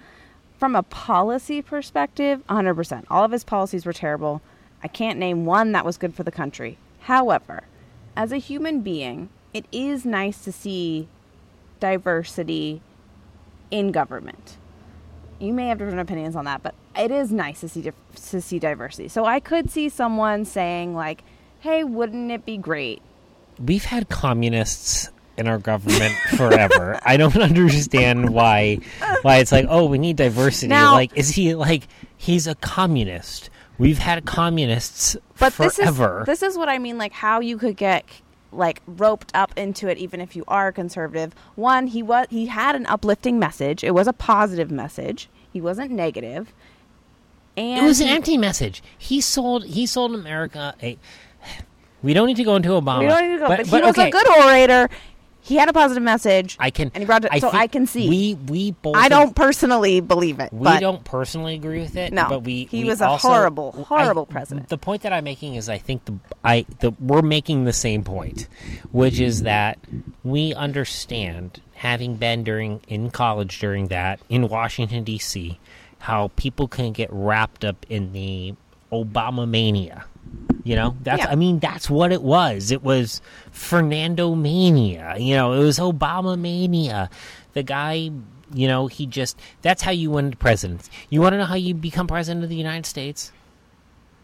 [0.57, 2.41] from a policy perspective.
[2.47, 2.73] 100.
[2.75, 4.41] percent All of his policies were terrible.
[4.81, 6.77] I can't name one that was good for the country.
[7.01, 7.63] However,
[8.15, 11.07] as a human being, it is nice to see
[11.81, 12.81] diversity
[13.69, 14.57] in government.
[15.39, 18.41] You may have different opinions on that, but it is nice to see dif- to
[18.41, 19.07] see diversity.
[19.07, 21.23] So I could see someone saying like,
[21.59, 23.01] "Hey, wouldn't it be great
[23.59, 26.99] we've had communists in our government forever.
[27.03, 28.79] I don't understand why
[29.21, 30.67] why it's like, oh, we need diversity.
[30.67, 33.49] Now- like, is he like he's a communist?
[33.77, 36.23] We've had communists but forever.
[36.25, 36.97] this is this is what I mean.
[36.97, 38.05] Like how you could get
[38.51, 41.33] like roped up into it, even if you are conservative.
[41.55, 43.83] One, he was he had an uplifting message.
[43.83, 45.29] It was a positive message.
[45.51, 46.53] He wasn't negative.
[47.55, 48.83] And it was an empty message.
[48.97, 50.97] He sold he sold America a.
[52.03, 52.99] We don't need to go into Obama.
[52.99, 54.87] We don't need to go, but, but, he but was okay, a good orator.
[55.47, 56.57] He had a positive message.
[56.59, 57.31] I can and he brought it.
[57.39, 58.09] so I can see.
[58.09, 60.51] We we both I don't personally believe it.
[60.51, 62.11] We don't personally agree with it.
[62.11, 64.67] No, but we he we was a also- horrible, I- horrible president.
[64.67, 68.03] The point that I'm making is, I think the I the we're making the same
[68.03, 68.49] point,
[68.91, 69.79] which is that
[70.25, 75.57] we understand, having been during in college during that in Washington D.C.,
[75.99, 78.53] how people can get wrapped up in the
[78.91, 80.03] Obama mania.
[80.63, 81.29] You know, that's Yeah.
[81.31, 82.71] I mean that's what it was.
[82.71, 85.15] It was Fernando mania.
[85.17, 87.09] You know, it was Obama mania.
[87.53, 88.11] The guy,
[88.53, 90.89] you know, he just that's how you win presidents.
[91.09, 93.31] You want to know how you become president of the United States?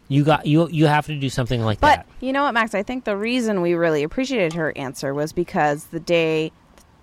[0.10, 2.06] You got you you have to do something like But that.
[2.20, 2.76] you know what, Max?
[2.76, 6.52] I think the reason we really appreciated her answer was because the day,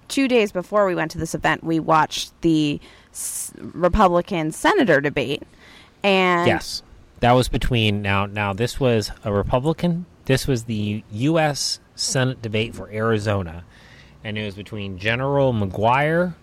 [0.09, 2.79] two days before we went to this event, we watched the
[3.11, 5.43] s- Republican senator debate,
[6.03, 6.83] and Yes.
[7.21, 10.07] That was between now now this was a Republican.
[10.25, 13.65] This was the US Senate debate for Arizona.
[14.25, 16.35] And it was between General McGuire,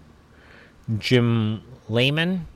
[0.97, 2.47] Jim Lamon,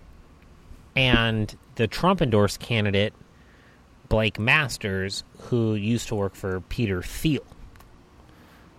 [0.96, 3.14] and the Trump endorsed candidate
[4.10, 7.44] Blake Masters, who used to work for Peter Thiel.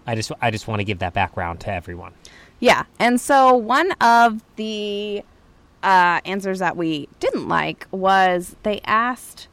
[0.06, 2.12] I just I just want to give that background to everyone.
[2.60, 5.22] yeah, and so one of the
[5.82, 9.48] uh, answers that we didn't like was they asked,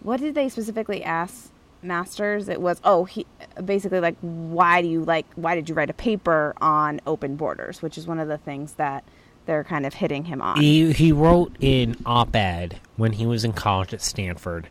[0.00, 1.50] what did they specifically ask
[1.82, 2.48] Masters?
[2.48, 3.26] It was oh he
[3.64, 7.82] basically like why do you like why did you write a paper on open borders,
[7.82, 9.04] which is one of the things that
[9.48, 10.60] they're kind of hitting him on.
[10.60, 14.68] He he wrote an op-ed when he was in college at Stanford.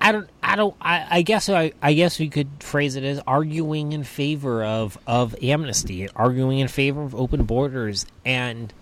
[0.00, 3.04] I I don't I don't I, I guess I I guess we could phrase it
[3.04, 8.72] as arguing in favor of of amnesty, arguing in favor of open borders, and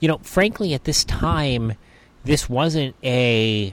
[0.00, 1.74] you know, frankly, at this time,
[2.24, 3.72] this wasn't a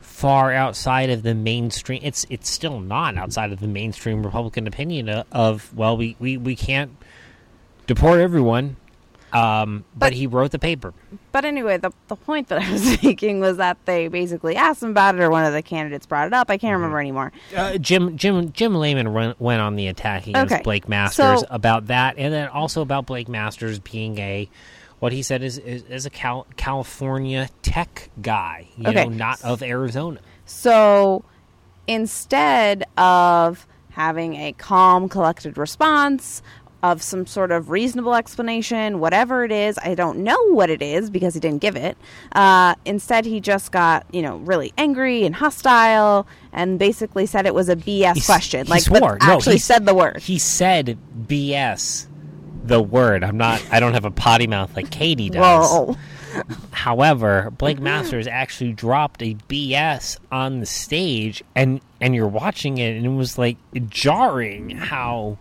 [0.00, 2.00] far outside of the mainstream.
[2.04, 6.36] It's it's still not outside of the mainstream Republican opinion of, of well, we, we,
[6.36, 6.96] we can't
[7.88, 8.76] deport everyone.
[9.34, 10.92] Um, but, But- he wrote the paper.
[11.32, 14.90] But anyway, the the point that I was making was that they basically asked him
[14.90, 16.50] about it, or one of the candidates brought it up.
[16.50, 17.32] I can't remember anymore.
[17.56, 20.62] Uh, Jim Jim Jim Lamon run, went on the attack against Okay.
[20.62, 24.48] Blake Masters So- about that, and then also about Blake Masters being a
[24.98, 29.04] what he said is is, is a Cal- California tech guy, you Okay.
[29.04, 30.20] know, not of Arizona.
[30.44, 31.24] So
[31.86, 36.42] instead of having a calm, collected response
[36.82, 41.10] of some sort of reasonable explanation, whatever it is, I don't know what it is
[41.10, 41.96] because he didn't give it.
[42.32, 47.54] Uh, instead, he just got you know really angry and hostile, and basically said it
[47.54, 48.66] was a BS He question.
[48.66, 49.18] he like, swore.
[49.20, 50.18] No, actually he- said the word.
[50.20, 52.06] He said BS,
[52.64, 53.22] the word.
[53.24, 53.64] I'm not.
[53.70, 55.70] I don't have a potty mouth like Katie does.
[55.70, 55.96] Whoa.
[56.70, 62.96] However, Blake Masters actually dropped a BS on the stage, and and you're watching it,
[62.96, 63.56] and it was like
[63.88, 65.38] jarring how.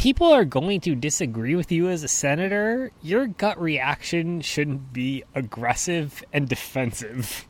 [0.00, 2.90] People are going to disagree with you as a senator.
[3.02, 7.46] Your gut reaction shouldn't be aggressive and defensive.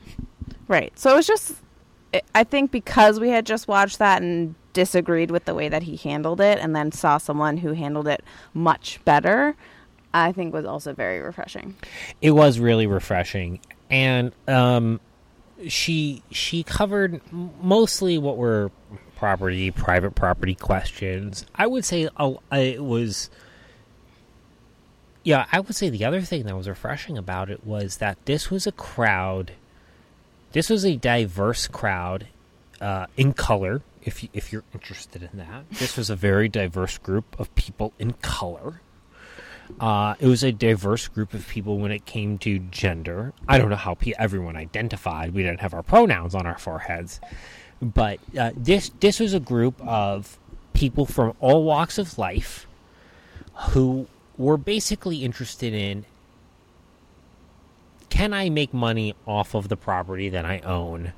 [0.67, 0.93] Right.
[0.99, 1.55] So it was just,
[2.13, 5.85] I- I think because we had just watched that and disagreed with the way that
[5.85, 9.55] he handled it, and then saw someone who handled it much better,
[10.13, 11.77] I think was also very refreshing.
[12.21, 13.61] it was really refreshing
[13.91, 14.99] and um
[15.69, 17.21] she she covered
[17.63, 18.71] mostly what were
[19.21, 22.09] property private property questions i would say
[22.53, 23.31] it was
[25.23, 28.51] yeah, I would say the other thing that was refreshing about it was that this
[28.51, 29.53] was a crowd.
[30.53, 32.29] This was a diverse crowd
[32.81, 33.83] uh, in color.
[34.03, 37.93] If you, if you're interested in that, this was a very diverse group of people
[37.99, 38.81] in color.
[39.79, 43.33] Uh, it was a diverse group of people when it came to gender.
[43.47, 45.35] I don't know how pe- everyone identified.
[45.35, 47.21] We didn't have our pronouns on our foreheads,
[47.81, 50.39] but uh, this this was a group of
[50.73, 52.67] people from all walks of life
[53.71, 56.05] who were basically interested in
[58.09, 61.13] can I make money off of the property that I own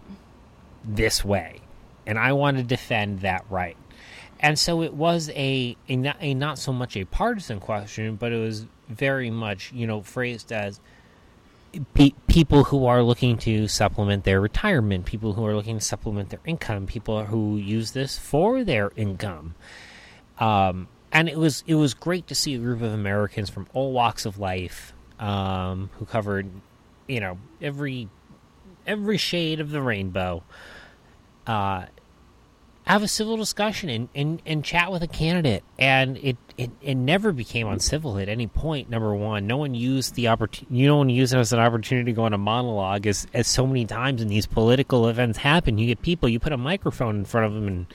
[0.85, 1.61] this way?
[2.07, 3.77] And I want to defend that right.
[4.39, 8.39] And so it was a, a, a not so much a partisan question, but it
[8.39, 10.81] was very much, you know, phrased as
[11.95, 16.31] pe- people who are looking to supplement their retirement, people who are looking to supplement
[16.31, 19.55] their income, people who use this for their income.
[20.39, 23.93] Um, and it was it was great to see a group of Americans from all
[23.93, 26.49] walks of life um, who covered,
[27.07, 28.09] you know, every
[28.87, 30.43] every shade of the rainbow.
[31.47, 31.87] Uh,
[32.85, 35.63] have a civil discussion and, and, and chat with a candidate.
[35.79, 38.91] And it, it, it never became uncivil at any point.
[38.91, 40.75] Number one, no one used the opportunity.
[40.77, 43.47] You No one used it as an opportunity to go on a monologue, as as
[43.47, 45.79] so many times in these political events happen.
[45.79, 47.87] You get people, you put a microphone in front of them, and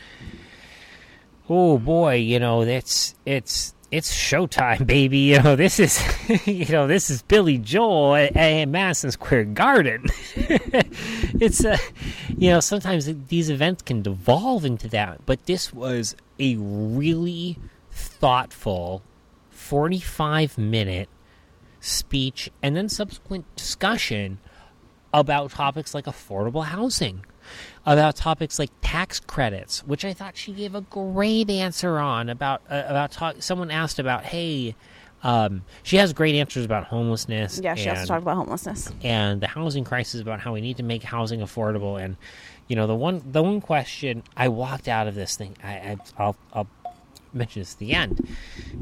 [1.49, 5.19] oh boy, you know that's it's it's showtime, baby.
[5.19, 6.01] You know this is
[6.47, 10.05] you know this is Billy Joel at, at Madison Square Garden.
[10.35, 11.77] it's uh,
[12.37, 17.57] you know sometimes these events can devolve into that, but this was a really
[17.91, 19.01] thoughtful
[19.49, 21.09] forty-five minute
[21.79, 24.39] speech and then subsequent discussion
[25.13, 27.23] about topics like affordable housing
[27.87, 32.29] about topics like tax credits, which I thought she gave a great answer on.
[32.29, 33.41] About uh, about talk.
[33.41, 34.75] Someone asked about, hey,
[35.23, 37.59] um, she has great answers about homelessness.
[37.63, 40.77] Yeah, she and, also talked about homelessness and the housing crisis about how we need
[40.77, 41.99] to make housing affordable.
[41.99, 42.17] And
[42.67, 45.97] you know, the one the one question I walked out of this thing, I, I
[46.17, 46.67] I'll, I'll
[47.31, 48.27] mention this at the end.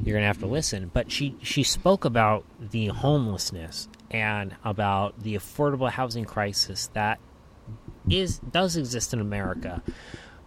[0.03, 5.35] You're gonna have to listen, but she she spoke about the homelessness and about the
[5.35, 7.19] affordable housing crisis that
[8.09, 9.81] is does exist in America,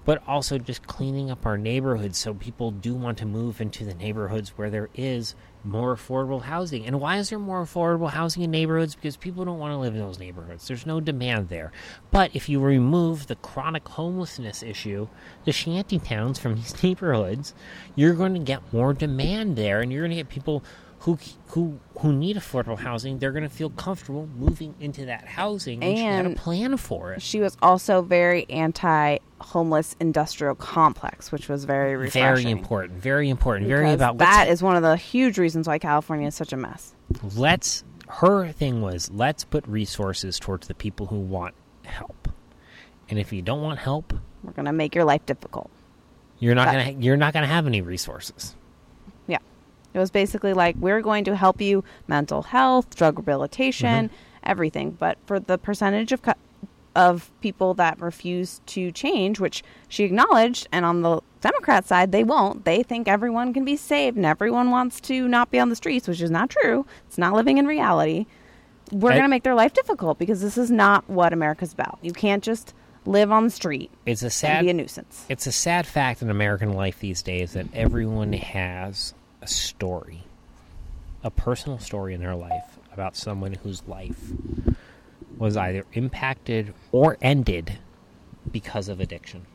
[0.05, 3.95] but also just cleaning up our neighborhoods so people do want to move into the
[3.95, 6.87] neighborhoods where there is more affordable housing.
[6.87, 8.95] And why is there more affordable housing in neighborhoods?
[8.95, 10.67] Because people don't want to live in those neighborhoods.
[10.67, 11.73] There's no demand there.
[12.11, 15.09] But if you remove the chronic homelessness issue,
[15.45, 17.55] the shanty towns from these neighborhoods,
[17.95, 20.63] you're going to get more demand there and you're going to get people
[21.01, 25.83] who who who need affordable housing, they're going to feel comfortable moving into that housing.
[25.83, 27.23] And, she had a And plan for it.
[27.23, 32.43] she was also very anti homeless industrial complex, which was very refreshing.
[32.45, 33.01] Very important.
[33.01, 33.69] Very important.
[33.69, 36.95] Very about that one of the huge reasons why California is such a mess.
[37.37, 37.85] let's.
[38.11, 42.29] Her thing was let's put resources towards the people who want help,
[43.11, 45.71] and if you don't want help, We're gonna make your life difficult.
[46.39, 48.55] you're not That- gonna you're not gonna have any resources.
[49.95, 54.15] It was basically like we're going to help you mental health, drug rehabilitation, mm-hmm.
[54.43, 54.91] everything.
[54.93, 56.21] But for the percentage of
[56.97, 62.25] of people that refuse to change, which she acknowledged, and on the Democrat side, they
[62.25, 62.65] won't.
[62.65, 66.09] They think everyone can be saved and everyone wants to not be on the streets,
[66.09, 66.85] which is not true.
[67.07, 68.27] It's not living in reality.
[68.91, 71.99] We're going to make their life difficult because this is not what America's about.
[72.03, 72.75] You can't just
[73.05, 75.25] live on the street It's a and sad be a nuisance.
[75.29, 79.15] it's a sad fact in American life these days that everyone has
[79.49, 80.25] story,
[81.23, 84.33] a personal story in their life about someone whose life
[85.37, 87.79] was either impacted or ended
[88.51, 89.47] because of addiction.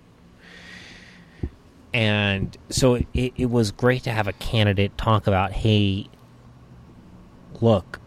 [1.94, 6.08] And so it, it was great to have a candidate talk about hey,
[7.62, 8.00] look,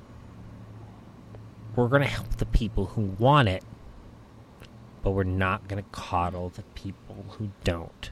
[1.76, 3.62] we're going to help the people who want it,
[5.02, 8.10] but we're not going to coddle the people who don't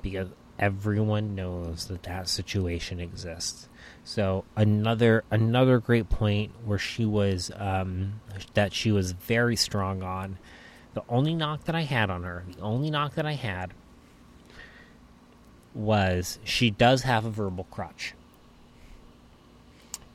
[0.00, 3.68] because everyone knows that that situation exists.
[4.04, 8.20] So another another great point where she was um,
[8.54, 10.38] that she was very strong on
[10.94, 13.72] the only knock that i had on her the only knock that i had
[15.74, 18.12] was she does have a verbal crutch.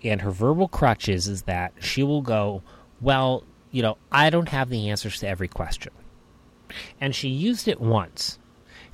[0.03, 2.61] And her verbal crutch is, is that she will go
[3.01, 5.93] well you know i don't have the answers to every question.
[6.99, 8.37] And she used it once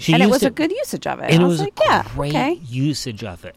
[0.04, 1.32] she and it was a good usage of it.
[1.32, 2.60] and I it was, was like, a yeah, great okay.
[2.68, 3.56] usage of it.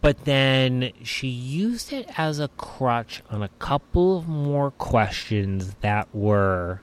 [0.00, 6.08] But then she used it as a crutch on a couple of more questions that
[6.14, 6.80] were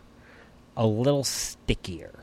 [0.78, 2.14] a little stickier.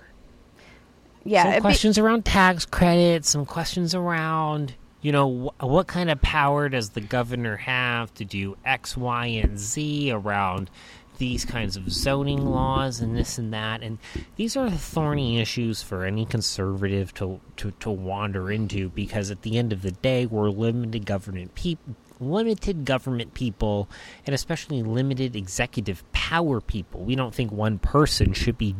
[1.24, 5.86] Yeah, some it'd be- questions around tax credits, some questions around you know, wh- what
[5.86, 10.70] kind of power does the governor have to do X, Y, and Z around
[11.18, 13.82] these kinds of zoning laws and this and that?
[13.82, 13.98] And
[14.36, 19.58] these are thorny issues for any conservative to, to, to wander into because at the
[19.58, 21.94] end of the day, we're limited government people.
[22.20, 23.88] Limited government people,
[24.26, 27.02] and especially limited executive power people.
[27.02, 28.74] We don't think one person should be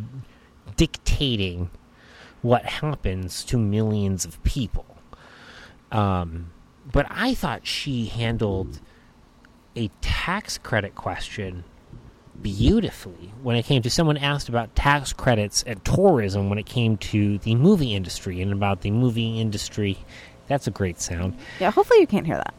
[0.77, 1.71] dictating
[2.43, 4.87] what happens to millions of people.
[5.93, 6.51] Um,
[6.91, 8.81] but I thought she handled
[9.77, 11.65] a tax credit question
[12.43, 16.97] beautifully when it came to someone asked about tax credits and tourism when it came
[16.99, 19.99] to the movie industry and about the movie industry.
[20.47, 21.37] That's a great sound.
[21.61, 22.55] Yeah, hopefully you can't hear that.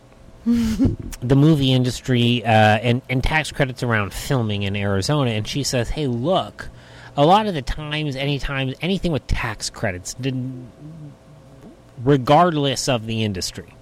[0.45, 5.31] the movie industry uh, and, and tax credits around filming in Arizona.
[5.31, 6.69] And she says, hey, look,
[7.17, 10.71] a lot of the times, anytime, anything with tax credits, didn't,
[12.03, 13.73] regardless of the industry.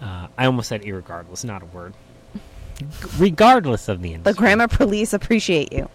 [0.00, 1.94] Uh, I almost said irregardless, not a word.
[3.18, 4.32] Regardless of the industry.
[4.32, 5.88] The grammar police appreciate you.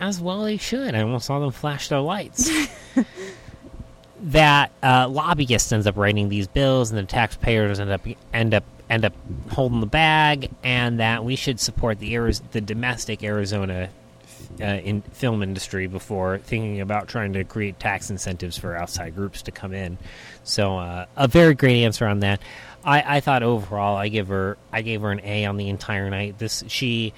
[0.00, 0.94] As well they should.
[0.94, 2.50] I almost saw them flash their lights.
[4.20, 8.02] that uh, lobbyist ends up writing these bills, and the taxpayers end up
[8.32, 9.14] end up end up
[9.50, 13.88] holding the bag, and that we should support the Ariz- the domestic Arizona
[14.60, 19.42] uh, in film industry before thinking about trying to create tax incentives for outside groups
[19.42, 19.98] to come in.
[20.44, 22.40] So uh, a very great answer on that.
[22.84, 26.08] I, I thought overall I give her I gave her an A on the entire
[26.08, 26.38] night.
[26.38, 27.12] This she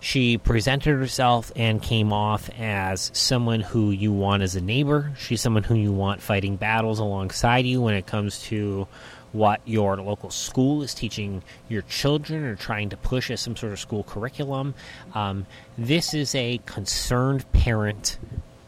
[0.00, 5.14] she presented herself and came off as someone who you want as a neighbor.
[5.18, 8.86] She's someone who you want fighting battles alongside you when it comes to
[9.34, 13.72] what your local school is teaching your children or trying to push as some sort
[13.72, 14.74] of school curriculum.
[15.12, 15.44] Um,
[15.76, 18.18] this is a concerned parent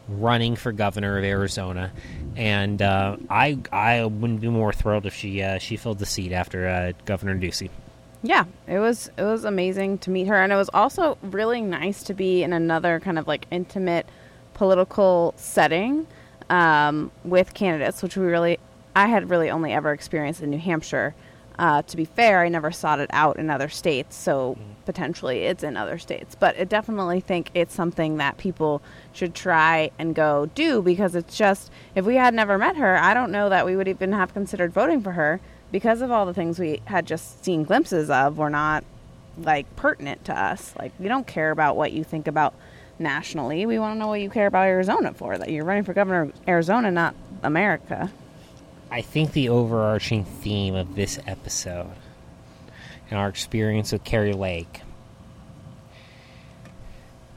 [0.09, 1.91] running for governor of Arizona,
[2.35, 6.33] and uh, I I wouldn't be more thrilled if she uh, she filled the seat
[6.33, 7.69] after uh, Governor Ducey.
[8.21, 12.03] Yeah, it was it was amazing to meet her, and it was also really nice
[12.03, 14.05] to be in another kind of like intimate
[14.53, 16.07] political setting
[16.49, 18.59] um, with candidates, which we really
[18.97, 21.13] I had really only ever experienced in New Hampshire.
[21.59, 25.61] Uh, to be fair, I never sought it out in other states, so potentially it's
[25.63, 26.33] in other states.
[26.33, 28.81] But I definitely think it's something that people
[29.13, 33.13] should try and go do because it's just, if we had never met her, I
[33.13, 35.41] don't know that we would even have considered voting for her
[35.71, 38.83] because of all the things we had just seen glimpses of were not
[39.37, 40.73] like pertinent to us.
[40.79, 42.55] Like, we don't care about what you think about
[42.97, 43.67] nationally.
[43.67, 46.21] We want to know what you care about Arizona for, that you're running for governor
[46.21, 48.11] of Arizona, not America.
[48.89, 51.91] I think the overarching theme of this episode
[53.09, 54.81] and our experience with Kari Lake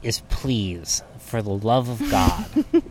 [0.02, 2.46] is please, for the love of God,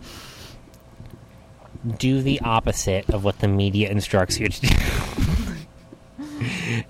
[1.97, 4.75] do the opposite of what the media instructs you to do.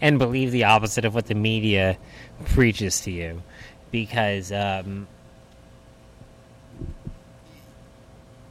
[0.02, 1.98] and believe the opposite of what the media
[2.46, 3.44] preaches to you.
[3.92, 5.08] Because um,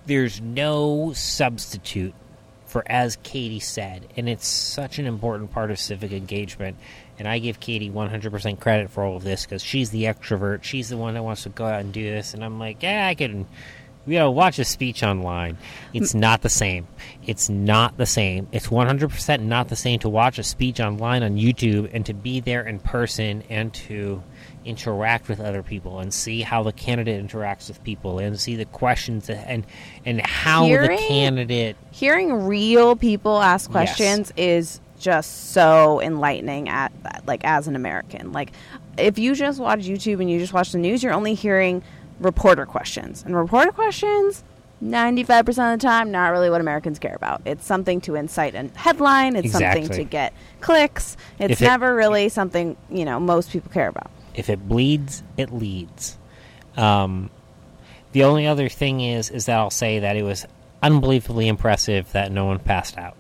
[0.07, 2.15] there's no substitute
[2.69, 6.77] for as Katie said, and it's such an important part of civic engagement.
[7.19, 10.63] And I give Katie 100% credit for all of this because she's the extrovert.
[10.63, 12.35] She's the one that wants to go out and do this.
[12.35, 13.47] And I'm like, yeah, I can,
[14.07, 15.59] you know, watch a speech online.
[15.93, 16.21] It's mm.
[16.21, 16.87] not the same.
[17.27, 18.47] It's not the same.
[18.53, 22.39] It's 100% not the same to watch a speech online on YouTube and to be
[22.39, 24.23] there in person and to
[24.65, 28.65] interact with other people and see how the candidate interacts with people and see the
[28.65, 29.65] questions and
[30.05, 36.93] and how Hearing- the candidate Hearing real people ask questions is just so enlightening at
[37.27, 38.33] like as an American.
[38.33, 38.53] Like
[38.97, 41.83] if you just watch YouTube and you just watch the news, you're only hearing
[42.21, 43.23] reporter questions.
[43.25, 44.43] And reporter questions
[44.83, 47.43] 95% of the time not really what Americans care about.
[47.45, 51.17] It's something to incite a headline, it's something to get clicks.
[51.39, 54.11] It's If it- never really something, you know, most people care about.
[54.39, 56.17] If it bleeds, it leads.
[56.77, 57.31] Um,
[58.13, 60.47] the only other thing is, is that I'll say that it was
[60.83, 63.17] unbelievably impressive that no one passed out.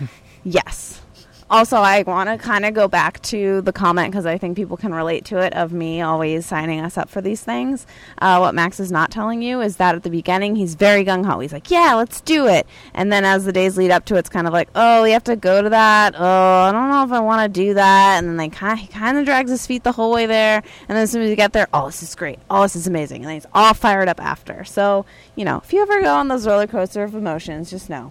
[0.48, 1.00] Yes.
[1.48, 4.76] Also, I want to kind of go back to the comment because I think people
[4.76, 7.86] can relate to it of me always signing us up for these things.
[8.18, 11.24] Uh, what Max is not telling you is that at the beginning he's very gung
[11.24, 11.38] ho.
[11.38, 14.20] He's like, "Yeah, let's do it," and then as the days lead up to it,
[14.20, 16.14] it's kind of like, "Oh, we have to go to that.
[16.18, 18.88] Oh, I don't know if I want to do that." And then they kind he
[18.88, 21.36] kind of drags his feet the whole way there, and then as soon as you
[21.36, 22.40] get there, "Oh, this is great.
[22.50, 24.64] Oh, this is amazing," and he's all fired up after.
[24.64, 28.10] So you know, if you ever go on those roller coaster of emotions, just know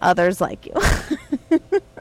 [0.00, 0.72] others like you.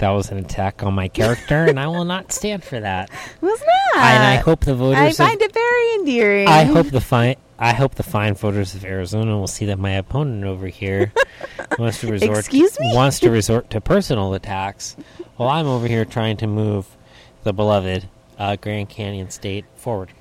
[0.00, 3.10] That was an attack on my character, and I will not stand for that.
[3.40, 4.02] Who's not?
[4.02, 4.98] and I hope the voters.
[4.98, 6.48] I of- find it very endearing.
[6.48, 9.90] I hope the fi- I hope the fine voters of Arizona will see that my
[9.92, 11.12] opponent over here
[11.78, 12.92] wants to resort Excuse me?
[12.94, 14.96] wants to resort to personal attacks,
[15.36, 16.86] while I'm over here trying to move
[17.42, 20.12] the beloved uh, Grand Canyon State forward.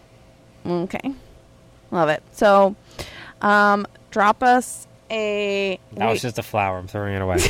[0.66, 1.14] Okay.
[1.92, 2.22] Love it.
[2.34, 2.76] So,
[3.42, 5.80] um, drop us a.
[5.94, 6.78] That was just a flower.
[6.78, 7.38] I'm throwing it away.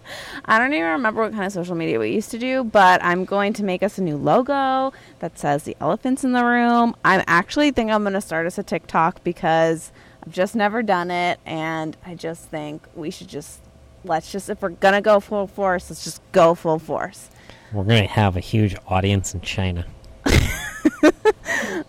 [0.44, 3.24] I don't even remember what kind of social media we used to do, but I'm
[3.24, 6.94] going to make us a new logo that says the elephants in the room.
[7.04, 9.92] I'm actually think I'm going to start us a TikTok because
[10.24, 13.60] I've just never done it, and I just think we should just
[14.04, 17.30] let's just if we're gonna go full force, let's just go full force.
[17.72, 19.84] We're gonna have a huge audience in China,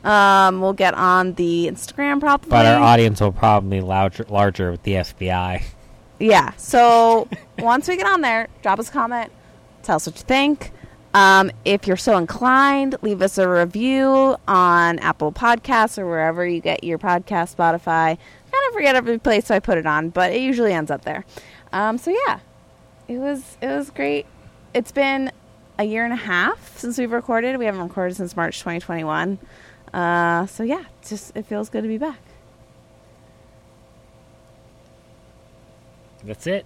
[0.03, 2.49] Um, we'll get on the Instagram probably.
[2.49, 5.63] but our audience will probably be larger, larger with the FBI.
[6.19, 6.53] Yeah.
[6.57, 7.27] So
[7.59, 9.31] once we get on there, drop us a comment,
[9.83, 10.71] tell us what you think.
[11.13, 16.59] Um, if you're so inclined, leave us a review on Apple Podcasts or wherever you
[16.61, 18.17] get your podcast, Spotify.
[18.17, 21.25] Kind of forget every place I put it on, but it usually ends up there.
[21.73, 22.39] Um, so yeah,
[23.07, 24.25] it was it was great.
[24.73, 25.31] It's been
[25.79, 27.57] a year and a half since we've recorded.
[27.57, 29.39] We haven't recorded since March 2021.
[29.93, 32.19] Uh, so yeah, just it feels good to be back.
[36.27, 36.65] That's it.